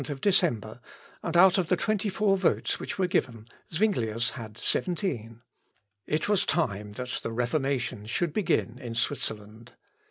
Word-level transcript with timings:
The 0.01 0.07
election 0.07 0.15
took 0.15 0.23
place 0.23 0.43
on 0.43 0.51
the 0.53 0.57
11th 0.57 0.61
December, 0.63 0.79
and 1.21 1.37
out 1.37 1.57
of 1.59 1.67
the 1.67 1.77
twenty 1.77 2.09
four 2.09 2.35
votes 2.35 2.79
which 2.79 2.97
were 2.97 3.05
given, 3.05 3.47
Zuinglius 3.71 4.31
had 4.31 4.57
seventeen. 4.57 5.43
It 6.07 6.27
was 6.27 6.43
time 6.43 6.93
that 6.93 7.19
the 7.21 7.31
Reformation 7.31 8.07
should 8.07 8.33
begin 8.33 8.79
in 8.79 8.95
Switzerland. 8.95 9.73